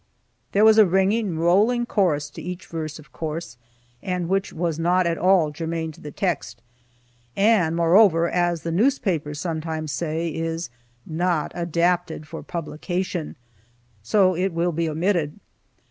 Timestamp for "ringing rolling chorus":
0.87-2.31